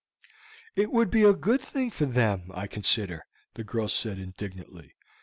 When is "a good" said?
1.23-1.61